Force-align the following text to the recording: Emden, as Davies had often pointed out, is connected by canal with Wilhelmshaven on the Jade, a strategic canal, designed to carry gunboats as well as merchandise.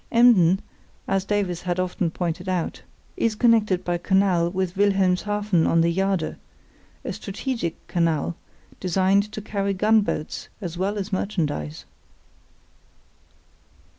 Emden, 0.11 0.59
as 1.07 1.25
Davies 1.25 1.61
had 1.61 1.79
often 1.79 2.09
pointed 2.09 2.49
out, 2.49 2.81
is 3.17 3.35
connected 3.35 3.85
by 3.85 3.99
canal 3.99 4.49
with 4.49 4.73
Wilhelmshaven 4.75 5.67
on 5.67 5.81
the 5.81 5.93
Jade, 5.93 6.37
a 7.05 7.13
strategic 7.13 7.85
canal, 7.85 8.35
designed 8.79 9.31
to 9.31 9.43
carry 9.43 9.75
gunboats 9.75 10.49
as 10.59 10.75
well 10.75 10.97
as 10.97 11.13
merchandise. 11.13 11.85